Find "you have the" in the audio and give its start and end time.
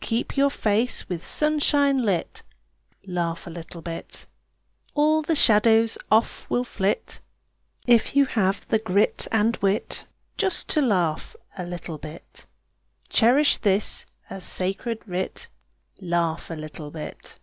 8.14-8.78